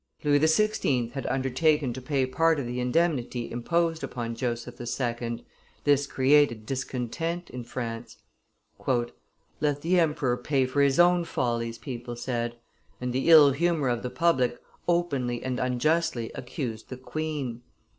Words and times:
Louis 0.23 0.39
XVI. 0.39 1.11
had 1.11 1.27
undertaken 1.27 1.93
to 1.93 2.01
pay 2.01 2.25
part 2.25 2.59
of 2.59 2.65
the 2.65 2.79
indemnity 2.79 3.51
imposed 3.51 4.03
upon 4.03 4.33
Joseph 4.33 4.81
II.; 4.99 5.45
this 5.83 6.07
created 6.07 6.65
discontent 6.65 7.51
in 7.51 7.63
France. 7.63 8.17
"Let 8.87 9.81
the 9.81 9.99
emperor 9.99 10.37
pay 10.37 10.65
for 10.65 10.81
his 10.81 10.99
own 10.99 11.23
follies," 11.23 11.77
people 11.77 12.15
said; 12.15 12.55
and 12.99 13.13
the 13.13 13.29
ill 13.29 13.51
humor 13.51 13.89
of 13.89 14.01
the 14.01 14.09
public 14.09 14.57
openly 14.87 15.43
and 15.43 15.59
unjustly 15.59 16.31
accused 16.33 16.89
the 16.89 16.97
queen. 16.97 17.61